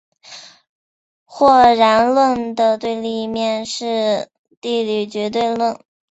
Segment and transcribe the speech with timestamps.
[1.25, 5.79] 或然论的对立面是地理决定论。